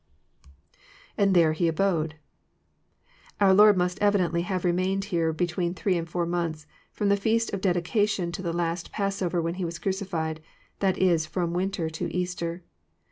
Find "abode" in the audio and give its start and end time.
1.67-2.15